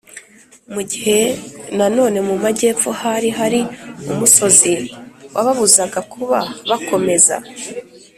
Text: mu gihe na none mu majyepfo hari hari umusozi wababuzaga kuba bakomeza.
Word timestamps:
mu 0.73 0.81
gihe 0.91 1.19
na 1.77 1.87
none 1.97 2.17
mu 2.27 2.35
majyepfo 2.43 2.89
hari 3.01 3.29
hari 3.39 3.59
umusozi 4.11 4.73
wababuzaga 5.33 5.99
kuba 6.13 6.39
bakomeza. 6.69 7.35